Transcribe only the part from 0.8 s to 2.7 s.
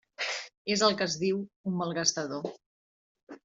el que es diu un malgastador.